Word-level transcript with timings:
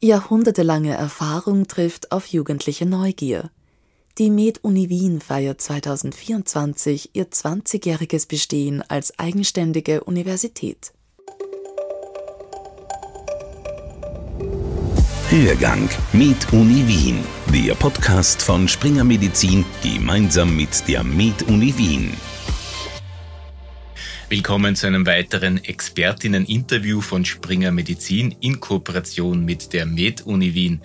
Jahrhundertelange 0.00 0.94
Erfahrung 0.94 1.66
trifft 1.66 2.12
auf 2.12 2.26
jugendliche 2.26 2.86
Neugier. 2.86 3.50
Die 4.18 4.30
Med-Uni 4.30 4.88
Wien 4.88 5.20
feiert 5.20 5.60
2024 5.60 7.10
ihr 7.14 7.26
20-jähriges 7.28 8.28
Bestehen 8.28 8.82
als 8.88 9.18
eigenständige 9.18 10.04
Universität. 10.04 10.92
Hörgang 15.30 15.88
Med 16.12 16.36
Uni 16.52 16.86
Wien, 16.86 17.18
der 17.52 17.74
Podcast 17.74 18.40
von 18.40 18.68
Springer 18.68 19.02
Medizin 19.02 19.64
gemeinsam 19.82 20.54
mit 20.54 20.86
der 20.86 21.02
Med 21.02 21.42
Uni 21.48 21.76
Wien. 21.76 22.12
Willkommen 24.30 24.76
zu 24.76 24.86
einem 24.86 25.06
weiteren 25.06 25.64
Expertinnen-Interview 25.64 27.00
von 27.00 27.24
Springer 27.24 27.72
Medizin 27.72 28.36
in 28.40 28.60
Kooperation 28.60 29.42
mit 29.42 29.72
der 29.72 29.86
Med-Uni 29.86 30.52
Wien. 30.52 30.82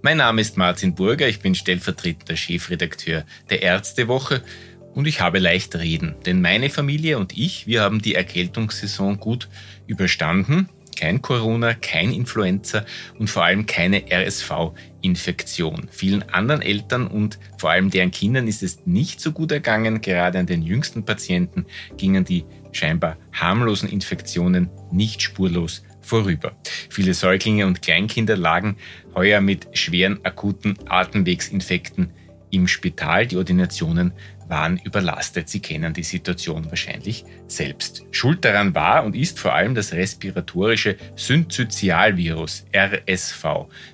Mein 0.00 0.18
Name 0.18 0.40
ist 0.40 0.56
Martin 0.56 0.94
Burger, 0.94 1.26
ich 1.26 1.40
bin 1.40 1.56
stellvertretender 1.56 2.36
Chefredakteur 2.36 3.24
der 3.50 3.62
Ärztewoche 3.62 4.44
und 4.94 5.08
ich 5.08 5.20
habe 5.20 5.40
leicht 5.40 5.74
reden, 5.74 6.14
denn 6.24 6.40
meine 6.40 6.70
Familie 6.70 7.18
und 7.18 7.36
ich, 7.36 7.66
wir 7.66 7.82
haben 7.82 8.00
die 8.00 8.14
Erkältungssaison 8.14 9.18
gut 9.18 9.48
überstanden. 9.88 10.68
Kein 10.96 11.20
Corona, 11.20 11.74
kein 11.74 12.12
Influenza 12.12 12.84
und 13.18 13.28
vor 13.28 13.42
allem 13.42 13.66
keine 13.66 14.04
RSV-Infektion. 14.08 15.88
Vielen 15.90 16.22
anderen 16.28 16.62
Eltern 16.62 17.08
und 17.08 17.40
vor 17.58 17.70
allem 17.70 17.90
deren 17.90 18.12
Kindern 18.12 18.46
ist 18.46 18.62
es 18.62 18.86
nicht 18.86 19.20
so 19.20 19.32
gut 19.32 19.50
ergangen. 19.50 20.00
Gerade 20.00 20.38
an 20.38 20.46
den 20.46 20.62
jüngsten 20.62 21.04
Patienten 21.04 21.66
gingen 21.96 22.24
die 22.24 22.44
scheinbar 22.76 23.16
harmlosen 23.32 23.88
Infektionen 23.88 24.70
nicht 24.90 25.22
spurlos 25.22 25.84
vorüber. 26.00 26.56
Viele 26.90 27.14
Säuglinge 27.14 27.66
und 27.66 27.82
Kleinkinder 27.82 28.36
lagen 28.36 28.76
heuer 29.14 29.40
mit 29.40 29.68
schweren 29.76 30.24
akuten 30.24 30.76
Atemwegsinfekten 30.86 32.12
im 32.50 32.68
Spital. 32.68 33.26
Die 33.26 33.36
Ordinationen 33.36 34.12
waren 34.48 34.78
überlastet. 34.84 35.48
Sie 35.48 35.60
kennen 35.60 35.94
die 35.94 36.02
Situation 36.02 36.66
wahrscheinlich 36.70 37.24
selbst. 37.46 38.04
Schuld 38.10 38.44
daran 38.44 38.74
war 38.74 39.04
und 39.04 39.16
ist 39.16 39.38
vor 39.38 39.54
allem 39.54 39.74
das 39.74 39.92
respiratorische 39.92 40.96
Synzytialvirus 41.16 42.66
RSV, 42.74 43.44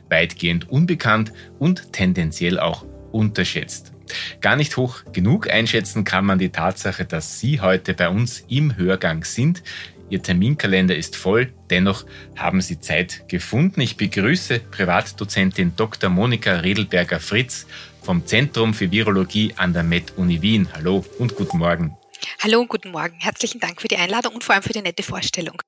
weitgehend 0.08 0.68
unbekannt 0.68 1.32
und 1.58 1.92
tendenziell 1.92 2.58
auch 2.58 2.84
unterschätzt. 3.12 3.92
Gar 4.40 4.56
nicht 4.56 4.76
hoch 4.76 5.02
genug 5.12 5.50
einschätzen 5.50 6.04
kann 6.04 6.24
man 6.24 6.38
die 6.38 6.50
Tatsache, 6.50 7.04
dass 7.04 7.40
Sie 7.40 7.60
heute 7.60 7.94
bei 7.94 8.08
uns 8.08 8.44
im 8.48 8.76
Hörgang 8.76 9.24
sind. 9.24 9.62
Ihr 10.10 10.22
Terminkalender 10.22 10.96
ist 10.96 11.14
voll, 11.14 11.52
dennoch 11.70 12.04
haben 12.36 12.60
Sie 12.60 12.80
Zeit 12.80 13.28
gefunden. 13.28 13.80
Ich 13.80 13.96
begrüße 13.96 14.58
Privatdozentin 14.58 15.74
Dr. 15.76 16.10
Monika 16.10 16.56
Redelberger-Fritz 16.56 17.66
vom 18.02 18.26
Zentrum 18.26 18.74
für 18.74 18.90
Virologie 18.90 19.54
an 19.56 19.72
der 19.72 19.84
Med-Uni 19.84 20.42
Wien. 20.42 20.68
Hallo 20.74 21.04
und 21.18 21.36
guten 21.36 21.58
Morgen. 21.58 21.96
Hallo 22.40 22.60
und 22.60 22.68
guten 22.68 22.90
Morgen. 22.90 23.16
Herzlichen 23.20 23.60
Dank 23.60 23.80
für 23.80 23.88
die 23.88 23.96
Einladung 23.96 24.34
und 24.34 24.44
vor 24.44 24.54
allem 24.54 24.64
für 24.64 24.72
die 24.72 24.82
nette 24.82 25.02
Vorstellung. 25.02 25.62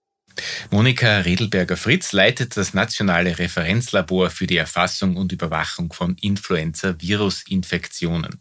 Monika 0.73 1.19
Redelberger-Fritz 1.19 2.12
leitet 2.15 2.56
das 2.56 2.73
nationale 2.73 3.39
Referenzlabor 3.39 4.31
für 4.31 4.47
die 4.47 4.56
Erfassung 4.56 5.17
und 5.17 5.31
Überwachung 5.31 5.92
von 5.92 6.17
Influenza-Virusinfektionen. 6.19 8.41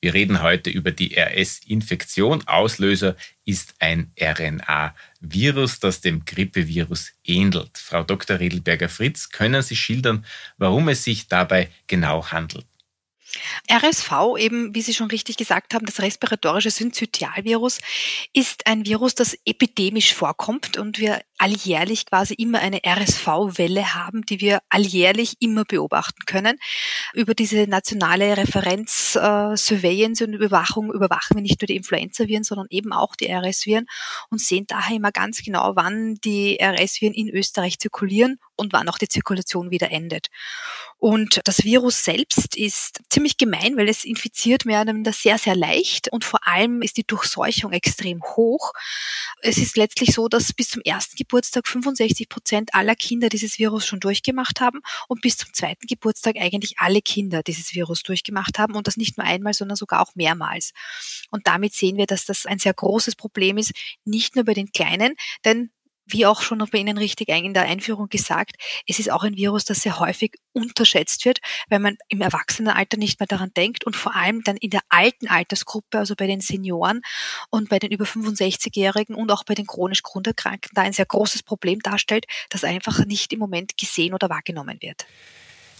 Wir 0.00 0.14
reden 0.14 0.42
heute 0.42 0.70
über 0.70 0.92
die 0.92 1.18
RS-Infektion. 1.18 2.46
Auslöser 2.46 3.16
ist 3.44 3.74
ein 3.80 4.12
RNA-Virus, 4.16 5.80
das 5.80 6.00
dem 6.00 6.24
Grippevirus 6.24 7.14
ähnelt. 7.24 7.76
Frau 7.78 8.04
Dr. 8.04 8.38
Redelberger-Fritz, 8.38 9.30
können 9.30 9.62
Sie 9.62 9.74
schildern, 9.74 10.24
warum 10.58 10.88
es 10.88 11.02
sich 11.02 11.26
dabei 11.26 11.68
genau 11.88 12.30
handelt? 12.30 12.66
RSV, 13.70 14.36
eben 14.38 14.74
wie 14.74 14.82
Sie 14.82 14.94
schon 14.94 15.08
richtig 15.08 15.36
gesagt 15.36 15.74
haben, 15.74 15.86
das 15.86 16.00
respiratorische 16.00 16.70
Synzytialvirus, 16.70 17.78
ist 18.32 18.66
ein 18.66 18.84
Virus, 18.84 19.14
das 19.14 19.38
epidemisch 19.44 20.14
vorkommt 20.14 20.76
und 20.76 20.98
wir 20.98 21.22
alljährlich 21.42 22.06
quasi 22.06 22.34
immer 22.34 22.60
eine 22.60 22.82
RSV-Welle 22.86 23.96
haben, 23.96 24.24
die 24.24 24.40
wir 24.40 24.60
alljährlich 24.68 25.34
immer 25.40 25.64
beobachten 25.64 26.24
können. 26.24 26.56
Über 27.14 27.34
diese 27.34 27.66
nationale 27.66 28.36
Referenz 28.36 29.16
äh, 29.16 29.56
und 30.22 30.34
Überwachung 30.34 30.92
überwachen 30.92 31.36
wir 31.36 31.42
nicht 31.42 31.60
nur 31.60 31.66
die 31.66 31.74
Influenza-Viren, 31.74 32.44
sondern 32.44 32.68
eben 32.70 32.92
auch 32.92 33.16
die 33.16 33.26
RS-Viren 33.26 33.86
und 34.30 34.40
sehen 34.40 34.66
daher 34.68 34.96
immer 34.96 35.10
ganz 35.10 35.42
genau, 35.42 35.72
wann 35.74 36.14
die 36.22 36.60
RS-Viren 36.62 37.12
in 37.12 37.28
Österreich 37.28 37.80
zirkulieren 37.80 38.38
und 38.54 38.72
wann 38.72 38.88
auch 38.88 38.98
die 38.98 39.08
Zirkulation 39.08 39.72
wieder 39.72 39.90
endet. 39.90 40.28
Und 40.98 41.40
das 41.44 41.64
Virus 41.64 42.04
selbst 42.04 42.56
ist 42.56 43.00
ziemlich 43.10 43.36
gemein, 43.36 43.76
weil 43.76 43.88
es 43.88 44.04
infiziert 44.04 44.64
mehr 44.64 44.82
oder 44.82 44.92
minder 44.92 45.12
sehr, 45.12 45.36
sehr 45.36 45.56
leicht 45.56 46.12
und 46.12 46.24
vor 46.24 46.46
allem 46.46 46.80
ist 46.80 46.96
die 46.96 47.04
Durchseuchung 47.04 47.72
extrem 47.72 48.22
hoch. 48.22 48.72
Es 49.40 49.58
ist 49.58 49.76
letztlich 49.76 50.14
so, 50.14 50.28
dass 50.28 50.52
bis 50.52 50.68
zum 50.68 50.82
ersten 50.82 51.16
65 51.40 52.28
Prozent 52.28 52.74
aller 52.74 52.94
Kinder 52.94 53.28
dieses 53.28 53.58
Virus 53.58 53.86
schon 53.86 54.00
durchgemacht 54.00 54.60
haben 54.60 54.80
und 55.08 55.20
bis 55.22 55.36
zum 55.36 55.52
zweiten 55.52 55.86
Geburtstag 55.86 56.36
eigentlich 56.38 56.74
alle 56.78 57.00
Kinder 57.00 57.42
dieses 57.42 57.74
Virus 57.74 58.02
durchgemacht 58.02 58.58
haben 58.58 58.74
und 58.74 58.86
das 58.86 58.96
nicht 58.96 59.16
nur 59.16 59.26
einmal, 59.26 59.54
sondern 59.54 59.76
sogar 59.76 60.00
auch 60.00 60.14
mehrmals. 60.14 60.72
Und 61.30 61.46
damit 61.46 61.74
sehen 61.74 61.96
wir, 61.96 62.06
dass 62.06 62.24
das 62.24 62.46
ein 62.46 62.58
sehr 62.58 62.74
großes 62.74 63.16
Problem 63.16 63.58
ist, 63.58 63.72
nicht 64.04 64.36
nur 64.36 64.44
bei 64.44 64.54
den 64.54 64.72
Kleinen, 64.72 65.14
denn 65.44 65.70
wie 66.12 66.26
auch 66.26 66.42
schon 66.42 66.58
bei 66.70 66.78
Ihnen 66.78 66.98
richtig 66.98 67.28
in 67.28 67.54
der 67.54 67.64
Einführung 67.64 68.08
gesagt, 68.08 68.56
es 68.86 68.98
ist 68.98 69.10
auch 69.10 69.22
ein 69.22 69.36
Virus, 69.36 69.64
das 69.64 69.80
sehr 69.80 69.98
häufig 69.98 70.32
unterschätzt 70.52 71.24
wird, 71.24 71.38
weil 71.68 71.78
man 71.78 71.96
im 72.08 72.20
Erwachsenenalter 72.20 72.96
nicht 72.96 73.20
mehr 73.20 73.26
daran 73.26 73.50
denkt 73.56 73.84
und 73.84 73.96
vor 73.96 74.14
allem 74.14 74.42
dann 74.44 74.56
in 74.56 74.70
der 74.70 74.82
alten 74.88 75.28
Altersgruppe, 75.28 75.98
also 75.98 76.14
bei 76.14 76.26
den 76.26 76.40
Senioren 76.40 77.00
und 77.50 77.68
bei 77.68 77.78
den 77.78 77.90
über 77.90 78.04
65-Jährigen 78.04 79.14
und 79.14 79.30
auch 79.30 79.44
bei 79.44 79.54
den 79.54 79.66
chronisch 79.66 80.02
Grunderkrankten, 80.02 80.70
da 80.74 80.82
ein 80.82 80.92
sehr 80.92 81.06
großes 81.06 81.42
Problem 81.42 81.80
darstellt, 81.80 82.26
das 82.50 82.64
einfach 82.64 83.04
nicht 83.04 83.32
im 83.32 83.38
Moment 83.38 83.76
gesehen 83.76 84.14
oder 84.14 84.28
wahrgenommen 84.28 84.78
wird. 84.80 85.06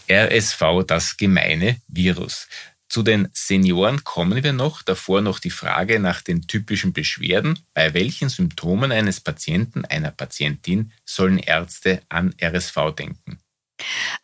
RSV, 0.09 0.85
das 0.85 1.15
gemeine 1.15 1.77
Virus. 1.87 2.47
Zu 2.93 3.01
den 3.01 3.27
Senioren 3.33 4.03
kommen 4.03 4.43
wir 4.43 4.53
noch. 4.53 4.83
Davor 4.83 5.21
noch 5.21 5.39
die 5.39 5.49
Frage 5.49 5.99
nach 5.99 6.21
den 6.21 6.43
typischen 6.43 6.93
Beschwerden. 6.93 7.57
Bei 7.73 7.95
welchen 7.95 8.29
Symptomen 8.29 8.91
eines 8.91 9.19
Patienten, 9.19 9.83
einer 9.83 10.11
Patientin 10.11 10.91
sollen 11.03 11.39
Ärzte 11.39 12.03
an 12.09 12.35
RSV 12.39 12.93
denken? 12.95 13.39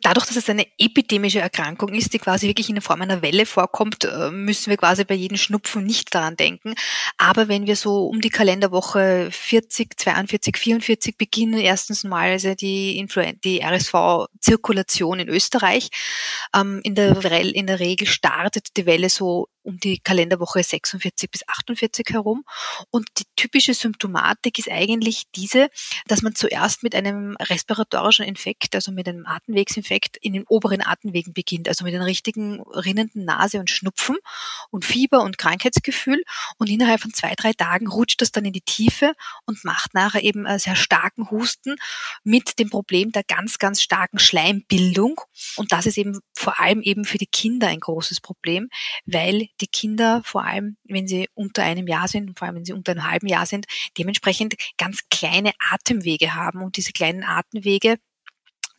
Dadurch, 0.01 0.25
dass 0.27 0.35
es 0.35 0.49
eine 0.49 0.65
epidemische 0.77 1.39
Erkrankung 1.39 1.93
ist, 1.93 2.13
die 2.13 2.19
quasi 2.19 2.47
wirklich 2.47 2.69
in 2.69 2.75
der 2.75 2.81
Form 2.81 3.01
einer 3.01 3.21
Welle 3.21 3.45
vorkommt, 3.45 4.05
äh, 4.05 4.31
müssen 4.31 4.69
wir 4.69 4.77
quasi 4.77 5.03
bei 5.03 5.15
jedem 5.15 5.37
Schnupfen 5.37 5.85
nicht 5.85 6.13
daran 6.13 6.35
denken. 6.35 6.73
Aber 7.17 7.47
wenn 7.47 7.67
wir 7.67 7.75
so 7.75 8.07
um 8.07 8.21
die 8.21 8.29
Kalenderwoche 8.29 9.29
40, 9.31 9.97
42, 9.97 10.57
44 10.57 11.17
beginnen, 11.17 11.59
erstens 11.59 12.03
mal 12.03 12.31
also 12.31 12.55
die, 12.55 13.05
die 13.43 13.61
RSV-Zirkulation 13.63 15.19
in 15.19 15.29
Österreich. 15.29 15.89
Ähm, 16.55 16.81
in, 16.83 16.95
der, 16.95 17.23
in 17.25 17.67
der 17.67 17.79
Regel 17.79 18.07
startet 18.07 18.77
die 18.77 18.85
Welle 18.85 19.09
so 19.09 19.47
um 19.69 19.79
die 19.79 19.99
Kalenderwoche 19.99 20.63
46 20.63 21.29
bis 21.31 21.47
48 21.47 22.07
herum. 22.09 22.43
Und 22.89 23.07
die 23.17 23.23
typische 23.35 23.73
Symptomatik 23.73 24.59
ist 24.59 24.69
eigentlich 24.69 25.25
diese, 25.35 25.69
dass 26.07 26.21
man 26.21 26.35
zuerst 26.35 26.83
mit 26.83 26.95
einem 26.95 27.37
respiratorischen 27.37 28.25
Infekt, 28.25 28.75
also 28.75 28.91
mit 28.91 29.07
einem 29.07 29.25
Atemwegsinfekt 29.25 30.17
in 30.17 30.33
den 30.33 30.43
oberen 30.47 30.81
Atemwegen 30.81 31.33
beginnt, 31.33 31.69
also 31.69 31.85
mit 31.85 31.93
einer 31.93 32.05
richtigen 32.05 32.61
rinnenden 32.61 33.25
Nase 33.25 33.59
und 33.59 33.69
Schnupfen 33.69 34.17
und 34.71 34.85
Fieber 34.85 35.21
und 35.21 35.37
Krankheitsgefühl. 35.37 36.23
Und 36.57 36.69
innerhalb 36.69 37.01
von 37.01 37.13
zwei, 37.13 37.33
drei 37.35 37.53
Tagen 37.53 37.87
rutscht 37.87 38.21
das 38.21 38.31
dann 38.31 38.45
in 38.45 38.53
die 38.53 38.61
Tiefe 38.61 39.13
und 39.45 39.63
macht 39.63 39.93
nachher 39.93 40.23
eben 40.23 40.47
einen 40.47 40.59
sehr 40.59 40.75
starken 40.75 41.29
Husten 41.29 41.75
mit 42.23 42.59
dem 42.59 42.69
Problem 42.69 43.11
der 43.11 43.23
ganz, 43.23 43.59
ganz 43.59 43.81
starken 43.81 44.19
Schleimbildung. 44.19 45.21
Und 45.55 45.71
das 45.71 45.85
ist 45.85 45.97
eben 45.97 46.19
vor 46.35 46.59
allem 46.59 46.81
eben 46.81 47.05
für 47.05 47.19
die 47.19 47.27
Kinder 47.27 47.67
ein 47.67 47.79
großes 47.79 48.19
Problem, 48.21 48.69
weil 49.05 49.47
die 49.61 49.67
Kinder, 49.67 50.21
vor 50.23 50.43
allem 50.43 50.77
wenn 50.83 51.07
sie 51.07 51.29
unter 51.33 51.63
einem 51.63 51.87
Jahr 51.87 52.07
sind, 52.07 52.37
vor 52.37 52.47
allem 52.47 52.57
wenn 52.57 52.65
sie 52.65 52.73
unter 52.73 52.91
einem 52.93 53.09
halben 53.09 53.27
Jahr 53.27 53.45
sind, 53.45 53.65
dementsprechend 53.97 54.55
ganz 54.77 55.01
kleine 55.09 55.51
Atemwege 55.71 56.35
haben. 56.35 56.61
Und 56.61 56.77
diese 56.77 56.91
kleinen 56.91 57.23
Atemwege 57.23 57.97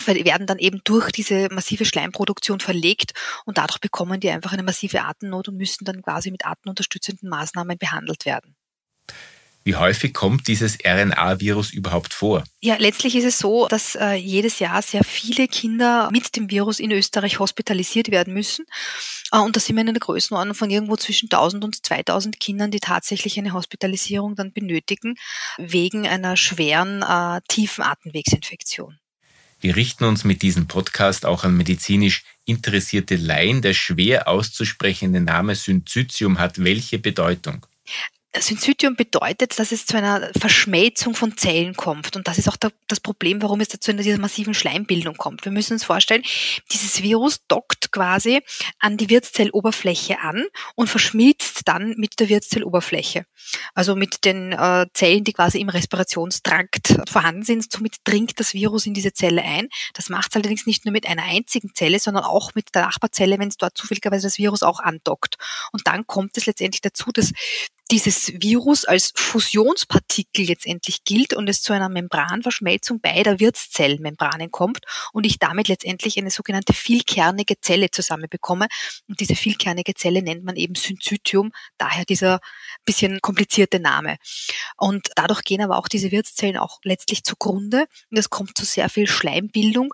werden 0.07 0.47
dann 0.47 0.59
eben 0.59 0.81
durch 0.85 1.13
diese 1.13 1.49
massive 1.51 1.85
Schleimproduktion 1.85 2.61
verlegt 2.61 3.13
und 3.45 3.59
dadurch 3.59 3.81
bekommen 3.81 4.21
die 4.21 4.31
einfach 4.31 4.53
eine 4.53 4.63
massive 4.63 5.03
Atemnot 5.03 5.49
und 5.49 5.57
müssen 5.57 5.85
dann 5.85 6.03
quasi 6.03 6.31
mit 6.31 6.47
atemunterstützenden 6.47 7.29
Maßnahmen 7.29 7.77
behandelt 7.77 8.25
werden. 8.25 8.57
Wie 9.63 9.77
häufig 9.77 10.15
kommt 10.15 10.49
dieses 10.49 10.79
RNA-Virus 10.85 11.71
überhaupt 11.73 12.15
vor? 12.15 12.45
Ja, 12.61 12.77
letztlich 12.77 13.15
ist 13.15 13.25
es 13.25 13.39
so, 13.39 13.69
dass 13.69 13.95
äh, 13.95 14.15
jedes 14.15 14.59
Jahr 14.59 14.81
sehr 14.81 15.05
viele 15.05 15.49
Kinder 15.49 16.09
mit 16.11 16.35
dem 16.35 16.51
Virus 16.51 16.81
in 16.81 16.91
Österreich 16.91 17.39
hospitalisiert 17.39 18.11
werden 18.11 18.33
müssen. 18.33 18.65
Äh, 19.33 19.39
und 19.39 19.55
da 19.57 19.61
sind 19.61 19.77
wir 19.77 19.83
in 19.83 19.91
einer 19.91 19.99
Größenordnung 19.99 20.55
von 20.55 20.71
irgendwo 20.71 20.97
zwischen 20.97 21.27
1000 21.27 21.65
und 21.65 21.85
2000 21.85 22.41
Kindern, 22.41 22.71
die 22.71 22.81
tatsächlich 22.81 23.39
eine 23.39 23.53
Hospitalisierung 23.53 24.35
dann 24.35 24.53
benötigen, 24.53 25.17
wegen 25.59 26.09
einer 26.09 26.39
schweren, 26.39 27.03
äh, 27.03 27.43
tiefen 27.49 27.85
Atemwegsinfektion. 27.85 28.99
Wir 29.61 29.77
richten 29.77 30.05
uns 30.05 30.25
mit 30.25 30.41
diesem 30.41 30.69
Podcast 30.69 31.27
auch 31.27 31.45
an 31.45 31.55
medizinisch 31.55 32.25
interessierte 32.47 33.17
Laien. 33.17 33.61
Der 33.61 33.75
schwer 33.75 34.27
auszusprechende 34.27 35.21
Name 35.21 35.55
Syncytium 35.55 36.39
hat 36.39 36.65
welche 36.65 36.99
Bedeutung? 36.99 37.67
Syncytium 38.39 38.95
bedeutet, 38.95 39.59
dass 39.59 39.73
es 39.73 39.87
zu 39.87 39.97
einer 39.97 40.31
Verschmelzung 40.39 41.15
von 41.15 41.37
Zellen 41.37 41.75
kommt. 41.75 42.15
Und 42.15 42.29
das 42.29 42.39
ist 42.39 42.49
auch 42.49 42.57
das 42.87 43.01
Problem, 43.01 43.43
warum 43.43 43.61
es 43.61 43.69
dazu 43.69 43.91
in 43.91 43.97
dieser 43.97 44.19
massiven 44.19 44.55
Schleimbildung 44.55 45.17
kommt. 45.17 45.45
Wir 45.45 45.51
müssen 45.51 45.73
uns 45.73 45.85
vorstellen, 45.85 46.23
dieses 46.71 47.03
Virus 47.03 47.45
dockt 47.49 47.91
quasi 47.91 48.41
an 48.79 48.97
die 48.97 49.11
Wirtszelloberfläche 49.11 50.21
an 50.21 50.45
und 50.77 50.89
verschmilzt 50.89 51.50
dann 51.65 51.95
mit 51.97 52.19
der 52.21 52.29
Wirtszelloberfläche. 52.29 53.25
Also 53.75 53.97
mit 53.97 54.25
den 54.25 54.53
äh, 54.53 54.87
Zellen, 54.95 55.25
die 55.25 55.33
quasi 55.33 55.61
im 55.61 55.69
Respirationstrakt 55.69 57.01
vorhanden 57.09 57.43
sind. 57.43 57.71
Somit 57.71 57.97
dringt 58.05 58.39
das 58.41 58.55
Virus 58.55 58.87
in 58.87 58.95
diese 58.95 59.13
Zelle 59.13 59.43
ein. 59.43 59.69
Das 59.95 60.09
macht 60.09 60.31
es 60.31 60.37
allerdings 60.37 60.67
nicht 60.67 60.85
nur 60.85 60.93
mit 60.93 61.07
einer 61.07 61.25
einzigen 61.25 61.73
Zelle, 61.75 61.99
sondern 61.99 62.25
auch 62.25 62.55
mit 62.55 62.75
der 62.75 62.83
Nachbarzelle, 62.83 63.39
wenn 63.39 63.49
es 63.49 63.57
dort 63.57 63.77
zufälligerweise 63.77 64.27
das 64.27 64.39
Virus 64.39 64.63
auch 64.63 64.81
andockt. 64.81 65.37
Und 65.73 65.87
dann 65.87 66.07
kommt 66.07 66.37
es 66.37 66.47
letztendlich 66.47 66.81
dazu, 66.81 67.11
dass 67.13 67.33
dieses 67.91 68.33
Virus 68.41 68.85
als 68.85 69.13
Fusionspartikel 69.17 70.47
letztendlich 70.47 71.03
gilt 71.05 71.35
und 71.35 71.49
es 71.49 71.63
zu 71.63 71.73
einer 71.73 71.89
Membranverschmelzung 71.89 73.01
beider 73.01 73.41
Wirtszellmembranen 73.41 74.51
kommt 74.51 74.81
und 75.13 75.27
ich 75.27 75.39
damit 75.39 75.69
letztendlich 75.69 76.17
eine 76.17 76.31
sogenannte 76.31 76.73
vielkernige 76.73 77.61
Zelle 77.61 77.91
zusammenbekomme. 77.91 78.69
Und 79.09 79.21
diese 79.21 79.35
vielkernige 79.35 79.95
Zelle 79.95 80.23
nennt 80.23 80.45
man 80.45 80.57
eben 80.57 80.75
Syncytium, 80.75 81.50
daher 81.79 82.05
dieser 82.05 82.41
bisschen 82.85 83.21
komplizierte 83.21 83.81
Name. 83.81 84.17
Und 84.77 85.09
dadurch 85.17 85.43
gehen 85.43 85.63
aber 85.63 85.79
auch 85.79 85.89
diese 85.89 86.11
Wirtszellen 86.11 86.57
auch 86.57 86.79
letztlich 86.85 87.25
zugrunde 87.25 87.87
und 88.11 88.19
es 88.19 88.31
kommt 88.31 88.57
zu 88.57 88.65
sehr 88.65 88.89
viel 88.89 89.07
Schleimbildung, 89.07 89.93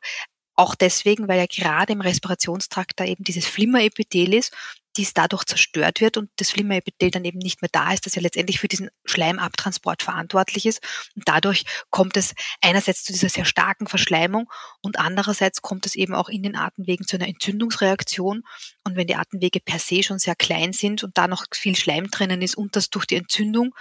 auch 0.57 0.75
deswegen, 0.75 1.29
weil 1.29 1.39
ja 1.39 1.47
gerade 1.47 1.93
im 1.93 2.01
Respirationstrakt 2.01 2.99
da 2.99 3.05
eben 3.05 3.25
dieses 3.25 3.47
Flimmerepithel 3.47 4.33
ist 4.33 4.55
dies 4.97 5.15
dadurch 5.15 5.45
zerstört 5.45 6.01
wird 6.01 6.17
und 6.17 6.31
das 6.37 6.51
Flimmerepithel 6.51 7.11
dann 7.11 7.25
eben 7.25 7.39
nicht 7.39 7.63
mehr 7.63 7.69
da 7.73 7.93
ist, 7.93 8.07
das 8.07 8.15
ja 8.15 8.23
letztendlich 8.23 8.59
für 8.59 8.69
diesen 8.69 8.91
Schleimabtransport 9.05 10.03
verantwortlich 10.03 10.67
ist. 10.67 10.81
Und 11.15 11.29
dadurch 11.29 11.65
kommt 11.91 12.17
es 12.17 12.35
einerseits 12.61 13.05
zu 13.05 13.13
dieser 13.13 13.29
sehr 13.29 13.45
starken 13.45 13.87
Verschleimung 13.87 14.51
und 14.83 14.99
andererseits 14.99 15.63
kommt 15.63 15.87
es 15.87 15.95
eben 15.95 16.15
auch 16.15 16.29
in 16.29 16.43
den 16.43 16.57
Atemwegen 16.57 17.07
zu 17.07 17.17
einer 17.17 17.29
Entzündungsreaktion. 17.29 18.43
Und 18.85 18.97
wenn 18.97 19.07
die 19.07 19.17
Atemwege 19.17 19.61
per 19.61 19.79
se 19.79 20.03
schon 20.03 20.19
sehr 20.19 20.37
klein 20.37 20.73
sind 20.73 21.05
und 21.05 21.17
da 21.19 21.29
noch 21.29 21.45
viel 21.53 21.77
Schleim 21.77 22.11
drinnen 22.11 22.43
ist 22.43 22.57
und 22.57 22.77
das 22.77 22.91
durch 22.91 23.07
die 23.07 23.17
Entzündung 23.17 23.75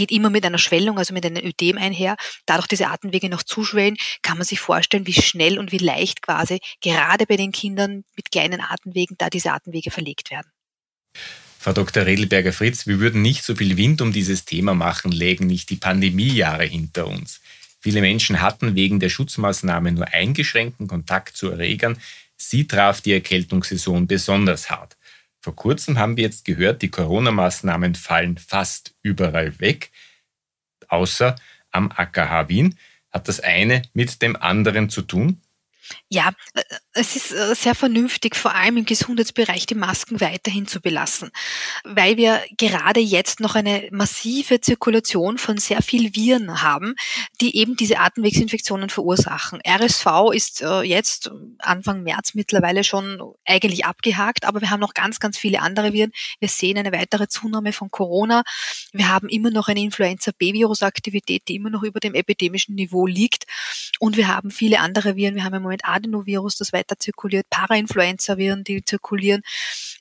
geht 0.00 0.12
immer 0.12 0.30
mit 0.30 0.46
einer 0.46 0.56
Schwellung, 0.56 0.96
also 0.96 1.12
mit 1.12 1.26
einem 1.26 1.44
Ödem 1.44 1.76
einher. 1.76 2.16
Dadurch 2.46 2.68
diese 2.68 2.88
Atemwege 2.88 3.28
noch 3.28 3.42
zuschwellen, 3.42 3.98
kann 4.22 4.38
man 4.38 4.46
sich 4.46 4.58
vorstellen, 4.58 5.06
wie 5.06 5.12
schnell 5.12 5.58
und 5.58 5.72
wie 5.72 5.78
leicht 5.78 6.22
quasi 6.22 6.58
gerade 6.80 7.26
bei 7.26 7.36
den 7.36 7.52
Kindern 7.52 8.04
mit 8.16 8.30
kleinen 8.30 8.62
Atemwegen 8.62 9.16
da 9.18 9.28
diese 9.28 9.52
Atemwege 9.52 9.90
verlegt 9.90 10.30
werden. 10.30 10.50
Frau 11.58 11.74
Dr. 11.74 12.06
Redelberger-Fritz, 12.06 12.86
wir 12.86 12.98
würden 12.98 13.20
nicht 13.20 13.44
so 13.44 13.54
viel 13.54 13.76
Wind 13.76 14.00
um 14.00 14.10
dieses 14.10 14.46
Thema 14.46 14.72
machen, 14.72 15.12
lägen 15.12 15.46
nicht 15.46 15.68
die 15.68 15.76
Pandemiejahre 15.76 16.64
hinter 16.64 17.06
uns. 17.06 17.42
Viele 17.80 18.00
Menschen 18.00 18.40
hatten 18.40 18.76
wegen 18.76 19.00
der 19.00 19.10
Schutzmaßnahmen 19.10 19.96
nur 19.96 20.08
eingeschränkten 20.08 20.86
Kontakt 20.86 21.36
zu 21.36 21.50
Erregern. 21.50 22.00
Sie 22.38 22.66
traf 22.66 23.02
die 23.02 23.12
Erkältungssaison 23.12 24.06
besonders 24.06 24.70
hart. 24.70 24.96
Vor 25.40 25.56
kurzem 25.56 25.98
haben 25.98 26.16
wir 26.16 26.24
jetzt 26.24 26.44
gehört, 26.44 26.82
die 26.82 26.90
Corona-Maßnahmen 26.90 27.94
fallen 27.94 28.36
fast 28.36 28.94
überall 29.02 29.58
weg, 29.58 29.90
außer 30.88 31.36
am 31.70 31.90
AKH 31.90 32.48
Wien. 32.48 32.78
Hat 33.10 33.26
das 33.26 33.40
eine 33.40 33.82
mit 33.92 34.22
dem 34.22 34.36
anderen 34.36 34.90
zu 34.90 35.02
tun? 35.02 35.40
Ja, 36.08 36.32
äh, 36.54 36.62
es 36.92 37.16
ist 37.16 37.32
äh, 37.32 37.54
sehr 37.54 37.74
vernünftig, 37.74 38.36
vor 38.36 38.54
allem 38.54 38.78
im 38.78 38.84
Gesundheitsbereich 38.84 39.66
die 39.66 39.74
Masken 39.74 40.20
weiterhin 40.20 40.66
zu 40.66 40.80
belassen, 40.80 41.30
weil 41.84 42.16
wir 42.16 42.42
gerade 42.58 43.00
jetzt 43.00 43.40
noch 43.40 43.54
eine 43.54 43.88
massive 43.92 44.60
Zirkulation 44.60 45.38
von 45.38 45.58
sehr 45.58 45.82
viel 45.82 46.14
Viren 46.14 46.62
haben, 46.62 46.94
die 47.40 47.56
eben 47.56 47.76
diese 47.76 47.98
Atemwegsinfektionen 47.98 48.90
verursachen. 48.90 49.60
RSV 49.66 50.06
ist 50.32 50.62
äh, 50.62 50.82
jetzt 50.82 51.30
Anfang 51.58 52.02
März 52.02 52.34
mittlerweile 52.34 52.84
schon 52.84 53.20
eigentlich 53.44 53.84
abgehakt, 53.84 54.44
aber 54.44 54.60
wir 54.60 54.70
haben 54.70 54.80
noch 54.80 54.94
ganz, 54.94 55.20
ganz 55.20 55.38
viele 55.38 55.60
andere 55.60 55.92
Viren. 55.92 56.12
Wir 56.40 56.48
sehen 56.48 56.78
eine 56.78 56.92
weitere 56.92 57.28
Zunahme 57.28 57.72
von 57.72 57.90
Corona. 57.90 58.42
Wir 58.92 59.08
haben 59.08 59.28
immer 59.28 59.50
noch 59.50 59.68
eine 59.68 59.80
Influenza-B-Virus-Aktivität, 59.80 61.48
die 61.48 61.56
immer 61.56 61.70
noch 61.70 61.82
über 61.82 62.00
dem 62.00 62.14
epidemischen 62.14 62.74
Niveau 62.74 63.06
liegt. 63.06 63.44
Und 63.98 64.16
wir 64.16 64.28
haben 64.28 64.50
viele 64.50 64.80
andere 64.80 65.16
Viren. 65.16 65.34
Wir 65.34 65.44
haben 65.44 65.54
Moment 65.70 65.84
Adenovirus, 65.84 66.56
das 66.56 66.72
weiter 66.72 66.98
zirkuliert, 66.98 67.48
Parainfluenza-Viren, 67.48 68.64
die 68.64 68.84
zirkulieren. 68.84 69.42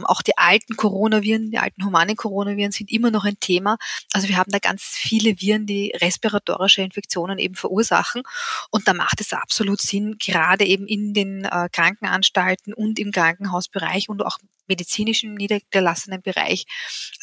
Auch 0.04 0.24
die 0.24 0.36
alten 0.36 0.76
Coronaviren, 0.76 1.52
die 1.52 1.60
alten 1.60 1.86
humanen 1.86 2.16
Coronaviren 2.16 2.72
sind 2.72 2.92
immer 2.92 3.12
noch 3.12 3.24
ein 3.24 3.40
Thema. 3.40 3.78
Also 4.12 4.28
wir 4.28 4.38
haben 4.38 4.52
da 4.52 4.58
ganz 4.58 4.84
viele 4.84 5.40
Viren, 5.40 5.68
die 5.68 5.94
respiratorische 6.02 6.82
Infektionen 6.82 7.38
eben 7.38 7.54
verursachen. 7.54 8.24
Und 8.72 8.88
da 8.88 8.94
macht 8.94 9.22
es 9.22 9.32
absolut 9.32 9.80
Sinn, 9.80 10.16
gerade 10.20 10.66
eben 10.66 10.88
in 10.88 11.14
den 11.14 11.46
äh, 11.46 11.70
Krankenanstalten 11.72 12.74
und 12.74 12.98
im 12.98 13.12
Krankenhausbereich 13.12 14.10
und 14.10 14.26
auch 14.26 14.40
medizinischen 14.68 15.36
niedergelassenen 15.36 16.22
Bereich, 16.22 16.66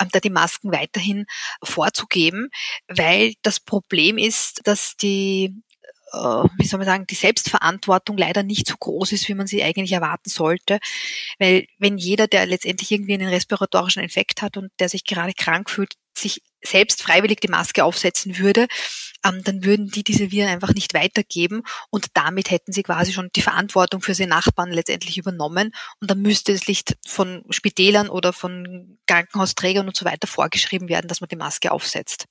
ähm, 0.01 0.09
da 0.13 0.21
die 0.21 0.31
Masken 0.31 0.73
weiterhin 0.73 1.27
vorzugeben, 1.63 2.51
weil 2.89 3.35
das 3.43 3.59
Problem 3.61 4.19
ist, 4.19 4.61
dass 4.65 4.97
die 4.97 5.63
wie 6.13 6.67
soll 6.67 6.79
man 6.79 6.87
sagen, 6.87 7.07
die 7.07 7.17
Selbstverantwortung 7.17 8.17
leider 8.17 8.43
nicht 8.43 8.69
so 8.69 8.77
groß 8.79 9.13
ist, 9.13 9.29
wie 9.29 9.35
man 9.35 9.47
sie 9.47 9.63
eigentlich 9.63 9.93
erwarten 9.93 10.31
sollte. 10.31 10.79
Weil 11.39 11.67
wenn 11.79 11.99
jeder, 11.99 12.29
der 12.29 12.47
letztendlich 12.47 12.93
irgendwie 12.93 13.15
einen 13.15 13.29
respiratorischen 13.29 14.03
Infekt 14.03 14.43
hat 14.43 14.57
und 14.57 14.71
der 14.79 14.89
sich 14.89 15.05
gerade 15.05 15.33
krank 15.33 15.69
fühlt, 15.69 15.95
sich 16.17 16.43
selbst 16.65 17.03
freiwillig 17.03 17.41
die 17.41 17.49
Maske 17.49 17.85
aufsetzen 17.85 18.39
würde, 18.39 18.67
ähm, 19.25 19.43
dann 19.45 19.65
würden 19.65 19.89
die 19.91 20.03
diese 20.03 20.31
Viren 20.31 20.49
einfach 20.49 20.75
nicht 20.75 20.95
weitergeben 20.95 21.63
und 21.91 22.07
damit 22.15 22.51
hätten 22.51 22.73
sie 22.73 22.83
quasi 22.83 23.13
schon 23.13 23.31
die 23.37 23.43
Verantwortung 23.43 24.01
für 24.01 24.15
seine 24.15 24.31
Nachbarn 24.31 24.73
letztendlich 24.73 25.19
übernommen 25.19 25.73
und 26.01 26.11
dann 26.11 26.23
müsste 26.23 26.53
es 26.53 26.67
nicht 26.67 26.97
von 27.07 27.45
Spitälern 27.51 28.09
oder 28.09 28.33
von 28.33 28.99
Krankenhausträgern 29.07 29.87
und 29.87 29.97
so 29.97 30.05
weiter 30.05 30.27
vorgeschrieben 30.27 30.89
werden, 30.89 31.09
dass 31.09 31.21
man 31.21 31.29
die 31.29 31.37
Maske 31.37 31.71
aufsetzt. 31.71 32.27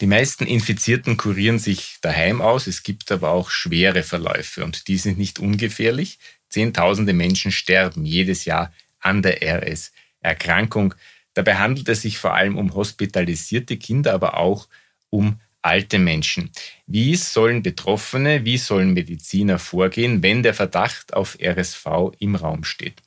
Die 0.00 0.06
meisten 0.06 0.44
Infizierten 0.44 1.16
kurieren 1.16 1.58
sich 1.58 1.98
daheim 2.00 2.40
aus, 2.40 2.66
es 2.66 2.82
gibt 2.82 3.12
aber 3.12 3.30
auch 3.30 3.50
schwere 3.50 4.02
Verläufe 4.02 4.64
und 4.64 4.88
die 4.88 4.98
sind 4.98 5.18
nicht 5.18 5.38
ungefährlich. 5.38 6.18
Zehntausende 6.48 7.12
Menschen 7.12 7.52
sterben 7.52 8.04
jedes 8.04 8.44
Jahr 8.44 8.72
an 9.00 9.22
der 9.22 9.42
RS-Erkrankung. 9.42 10.94
Dabei 11.34 11.56
handelt 11.56 11.88
es 11.88 12.02
sich 12.02 12.18
vor 12.18 12.34
allem 12.34 12.58
um 12.58 12.74
hospitalisierte 12.74 13.76
Kinder, 13.76 14.14
aber 14.14 14.36
auch 14.36 14.68
um 15.10 15.40
alte 15.62 15.98
Menschen. 15.98 16.50
Wie 16.86 17.16
sollen 17.16 17.62
Betroffene, 17.62 18.44
wie 18.44 18.58
sollen 18.58 18.92
Mediziner 18.92 19.58
vorgehen, 19.58 20.22
wenn 20.22 20.42
der 20.42 20.54
Verdacht 20.54 21.14
auf 21.14 21.38
RSV 21.40 21.86
im 22.18 22.34
Raum 22.34 22.64
steht? 22.64 23.00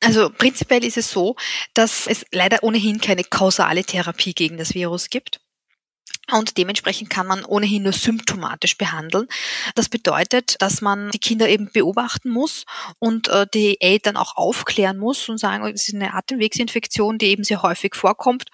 Also 0.00 0.30
prinzipiell 0.30 0.84
ist 0.84 0.96
es 0.96 1.10
so, 1.10 1.36
dass 1.74 2.06
es 2.06 2.24
leider 2.32 2.62
ohnehin 2.62 3.00
keine 3.00 3.24
kausale 3.24 3.84
Therapie 3.84 4.32
gegen 4.32 4.56
das 4.56 4.74
Virus 4.74 5.10
gibt. 5.10 5.40
Und 6.32 6.56
dementsprechend 6.56 7.10
kann 7.10 7.26
man 7.26 7.44
ohnehin 7.44 7.84
nur 7.84 7.92
symptomatisch 7.92 8.76
behandeln. 8.76 9.26
Das 9.74 9.88
bedeutet, 9.88 10.56
dass 10.60 10.80
man 10.80 11.10
die 11.10 11.18
Kinder 11.18 11.48
eben 11.48 11.70
beobachten 11.72 12.30
muss 12.30 12.64
und 12.98 13.28
äh, 13.28 13.46
die 13.52 13.80
Eltern 13.80 14.16
auch 14.16 14.36
aufklären 14.36 14.98
muss 14.98 15.28
und 15.28 15.38
sagen, 15.38 15.66
es 15.66 15.88
ist 15.88 15.94
eine 15.94 16.14
Atemwegsinfektion, 16.14 17.18
die 17.18 17.26
eben 17.26 17.44
sehr 17.44 17.62
häufig 17.62 17.94
vorkommt 17.94 18.48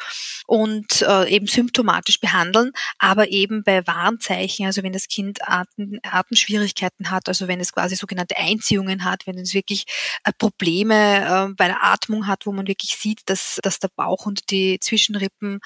und 0.46 1.02
äh, 1.02 1.28
eben 1.28 1.46
symptomatisch 1.46 2.20
behandeln, 2.20 2.72
aber 2.98 3.28
eben 3.28 3.62
bei 3.62 3.86
Warnzeichen, 3.86 4.66
also 4.66 4.82
wenn 4.82 4.92
das 4.92 5.08
Kind 5.08 5.46
Atem, 5.48 6.00
Atemschwierigkeiten 6.02 7.10
hat, 7.10 7.28
also 7.28 7.48
wenn 7.48 7.60
es 7.60 7.72
quasi 7.72 7.96
sogenannte 7.96 8.36
Einziehungen 8.36 9.04
hat, 9.04 9.26
wenn 9.26 9.38
es 9.38 9.54
wirklich 9.54 9.84
äh, 10.24 10.32
Probleme 10.38 11.54
bei 11.56 11.66
der 11.66 11.82
Atmung 11.84 12.26
hat, 12.26 12.46
wo 12.46 12.52
man 12.52 12.66
wirklich 12.66 12.96
sieht, 12.96 13.20
dass, 13.26 13.58
dass 13.62 13.78
der 13.78 13.88
Bauch 13.88 14.26
und 14.26 14.50
die 14.50 14.78
Zwischenrippen 14.80 15.60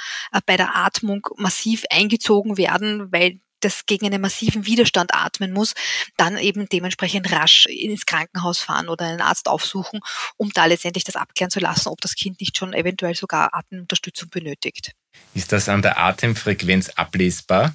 bei 0.46 0.56
der 0.56 0.76
Atmung 0.76 1.26
massiv 1.36 1.84
eingezogen 2.00 2.56
werden, 2.56 3.12
weil 3.12 3.40
das 3.60 3.86
gegen 3.86 4.06
einen 4.06 4.20
massiven 4.20 4.66
Widerstand 4.66 5.14
atmen 5.14 5.52
muss, 5.52 5.74
dann 6.16 6.38
eben 6.38 6.68
dementsprechend 6.68 7.30
rasch 7.30 7.66
ins 7.66 8.06
Krankenhaus 8.06 8.58
fahren 8.58 8.88
oder 8.88 9.06
einen 9.06 9.20
Arzt 9.20 9.48
aufsuchen, 9.48 10.00
um 10.36 10.50
da 10.52 10.64
letztendlich 10.66 11.04
das 11.04 11.16
abklären 11.16 11.50
zu 11.50 11.60
lassen, 11.60 11.88
ob 11.88 12.00
das 12.00 12.14
Kind 12.14 12.40
nicht 12.40 12.56
schon 12.56 12.72
eventuell 12.72 13.14
sogar 13.14 13.54
Atemunterstützung 13.54 14.30
benötigt. 14.30 14.92
Ist 15.34 15.52
das 15.52 15.68
an 15.68 15.82
der 15.82 15.98
Atemfrequenz 15.98 16.90
ablesbar? 16.90 17.74